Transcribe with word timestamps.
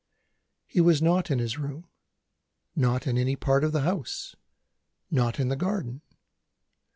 He 0.65 0.81
was 0.81 0.99
not 0.99 1.29
in 1.29 1.37
his 1.37 1.59
room, 1.59 1.87
not 2.75 3.05
in 3.05 3.19
any 3.19 3.33
other 3.33 3.39
part 3.39 3.63
of 3.63 3.71
the 3.71 3.81
house, 3.81 4.35
not 5.11 5.39
in 5.39 5.49
the 5.49 5.55
garden. 5.55 6.01